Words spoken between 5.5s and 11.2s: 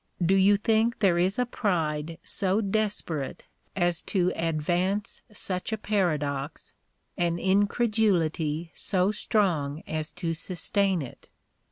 a paradox, an incredulity so strong as to sustain